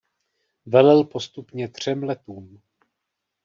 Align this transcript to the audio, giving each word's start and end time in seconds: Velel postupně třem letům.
Velel 0.65 1.03
postupně 1.03 1.67
třem 1.67 2.03
letům. 2.03 2.61